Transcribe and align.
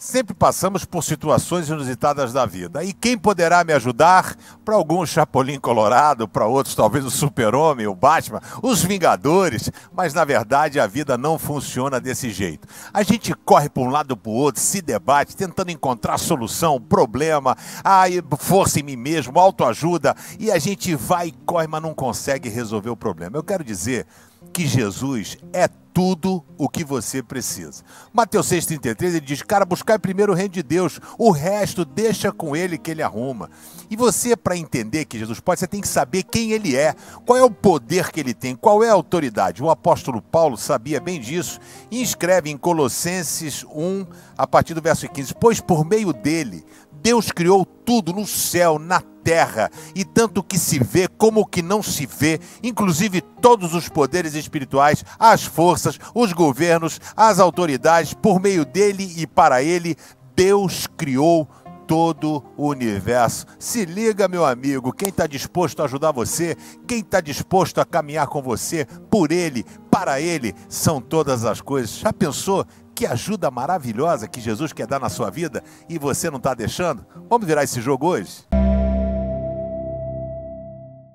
Sempre 0.00 0.32
passamos 0.32 0.86
por 0.86 1.04
situações 1.04 1.68
inusitadas 1.68 2.32
da 2.32 2.46
vida. 2.46 2.82
E 2.82 2.90
quem 2.90 3.18
poderá 3.18 3.62
me 3.62 3.74
ajudar? 3.74 4.34
Para 4.64 4.74
alguns, 4.74 5.10
Chapolin 5.10 5.60
Colorado, 5.60 6.26
para 6.26 6.46
outros, 6.46 6.74
talvez 6.74 7.04
o 7.04 7.10
Super-Homem, 7.10 7.86
o 7.86 7.94
Batman, 7.94 8.40
os 8.62 8.82
Vingadores. 8.82 9.70
Mas 9.94 10.14
na 10.14 10.24
verdade, 10.24 10.80
a 10.80 10.86
vida 10.86 11.18
não 11.18 11.38
funciona 11.38 12.00
desse 12.00 12.30
jeito. 12.30 12.66
A 12.94 13.02
gente 13.02 13.34
corre 13.44 13.68
para 13.68 13.82
um 13.82 13.90
lado 13.90 14.16
para 14.16 14.30
o 14.30 14.34
outro, 14.34 14.62
se 14.62 14.80
debate, 14.80 15.36
tentando 15.36 15.70
encontrar 15.70 16.16
solução, 16.16 16.80
problema, 16.80 17.54
ai, 17.84 18.22
força 18.38 18.80
em 18.80 18.82
mim 18.82 18.96
mesmo, 18.96 19.38
autoajuda. 19.38 20.16
E 20.38 20.50
a 20.50 20.58
gente 20.58 20.94
vai 20.94 21.28
e 21.28 21.32
corre, 21.44 21.66
mas 21.66 21.82
não 21.82 21.92
consegue 21.92 22.48
resolver 22.48 22.88
o 22.88 22.96
problema. 22.96 23.36
Eu 23.36 23.44
quero 23.44 23.62
dizer 23.62 24.06
que 24.50 24.66
Jesus 24.66 25.36
é 25.52 25.68
tudo 25.92 26.44
o 26.56 26.68
que 26.68 26.84
você 26.84 27.22
precisa. 27.22 27.82
Mateus 28.12 28.48
6,33 28.48 29.08
ele 29.08 29.20
diz: 29.20 29.42
Cara, 29.42 29.64
buscar 29.64 29.98
primeiro 29.98 30.32
o 30.32 30.34
reino 30.34 30.54
de 30.54 30.62
Deus, 30.62 31.00
o 31.18 31.30
resto 31.30 31.84
deixa 31.84 32.32
com 32.32 32.54
ele 32.54 32.78
que 32.78 32.90
ele 32.90 33.02
arruma. 33.02 33.50
E 33.90 33.96
você, 33.96 34.36
para 34.36 34.56
entender 34.56 35.04
que 35.04 35.18
Jesus 35.18 35.40
pode, 35.40 35.60
você 35.60 35.66
tem 35.66 35.80
que 35.80 35.88
saber 35.88 36.22
quem 36.22 36.52
ele 36.52 36.76
é, 36.76 36.94
qual 37.26 37.38
é 37.38 37.42
o 37.42 37.50
poder 37.50 38.10
que 38.10 38.20
ele 38.20 38.34
tem, 38.34 38.54
qual 38.54 38.84
é 38.84 38.88
a 38.88 38.94
autoridade. 38.94 39.62
O 39.62 39.70
apóstolo 39.70 40.22
Paulo 40.22 40.56
sabia 40.56 41.00
bem 41.00 41.20
disso 41.20 41.58
e 41.90 42.02
escreve 42.02 42.50
em 42.50 42.56
Colossenses 42.56 43.64
1, 43.64 44.06
a 44.36 44.46
partir 44.46 44.74
do 44.74 44.82
verso 44.82 45.08
15: 45.08 45.34
Pois 45.40 45.60
por 45.60 45.84
meio 45.84 46.12
dele 46.12 46.64
Deus 47.02 47.30
criou 47.30 47.64
tudo 47.64 48.12
no 48.12 48.26
céu, 48.26 48.78
na 48.78 49.00
terra, 49.22 49.70
e 49.94 50.04
tanto 50.04 50.42
que 50.42 50.58
se 50.58 50.78
vê 50.78 51.08
como 51.08 51.40
o 51.40 51.46
que 51.46 51.62
não 51.62 51.82
se 51.82 52.06
vê, 52.06 52.40
inclusive 52.62 53.20
todos 53.20 53.74
os 53.74 53.88
poderes 53.88 54.34
espirituais, 54.34 55.04
as 55.18 55.44
forças, 55.44 55.98
os 56.14 56.32
governos, 56.32 57.00
as 57.16 57.38
autoridades, 57.38 58.14
por 58.14 58.40
meio 58.40 58.64
dele 58.64 59.12
e 59.16 59.26
para 59.26 59.62
ele, 59.62 59.96
Deus 60.34 60.86
criou 60.96 61.48
todo 61.86 62.44
o 62.56 62.68
universo. 62.68 63.44
Se 63.58 63.84
liga, 63.84 64.28
meu 64.28 64.44
amigo, 64.44 64.92
quem 64.92 65.08
está 65.08 65.26
disposto 65.26 65.80
a 65.82 65.86
ajudar 65.86 66.12
você, 66.12 66.56
quem 66.86 67.00
está 67.00 67.20
disposto 67.20 67.80
a 67.80 67.84
caminhar 67.84 68.28
com 68.28 68.40
você, 68.40 68.86
por 69.10 69.32
ele, 69.32 69.64
para 69.90 70.20
ele, 70.20 70.54
são 70.68 71.00
todas 71.00 71.44
as 71.44 71.60
coisas. 71.60 71.98
Já 71.98 72.12
pensou 72.12 72.64
que 72.94 73.06
ajuda 73.06 73.50
maravilhosa 73.50 74.28
que 74.28 74.40
Jesus 74.40 74.72
quer 74.72 74.86
dar 74.86 75.00
na 75.00 75.08
sua 75.08 75.30
vida 75.30 75.64
e 75.88 75.98
você 75.98 76.30
não 76.30 76.36
está 76.36 76.54
deixando? 76.54 77.04
Vamos 77.28 77.46
virar 77.46 77.64
esse 77.64 77.80
jogo 77.80 78.06
hoje? 78.06 78.49